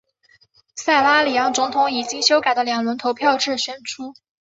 [0.75, 4.15] 塞拉利昂总统以经修改的两轮投票制选出。